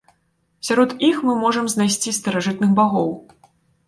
[0.69, 3.11] Сярод іх мы можам знайсці старажытных багоў.